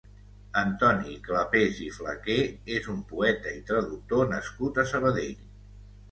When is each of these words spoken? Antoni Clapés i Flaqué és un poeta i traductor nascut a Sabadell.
Antoni 0.59 1.17
Clapés 1.25 1.81
i 1.87 1.89
Flaqué 1.97 2.37
és 2.77 2.87
un 2.93 3.03
poeta 3.11 3.53
i 3.59 3.59
traductor 3.67 4.25
nascut 4.31 4.81
a 4.85 4.87
Sabadell. 4.93 5.45